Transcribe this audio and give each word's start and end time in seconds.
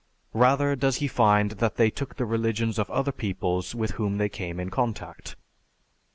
Rather 0.33 0.75
does 0.75 0.95
he 0.95 1.07
find 1.07 1.51
that 1.51 1.75
they 1.75 1.91
took 1.91 2.15
the 2.15 2.25
religions 2.25 2.79
of 2.79 2.89
other 2.89 3.11
peoples 3.11 3.75
with 3.75 3.91
whom 3.91 4.17
they 4.17 4.29
came 4.29 4.59
in 4.59 4.71
contact. 4.71 5.35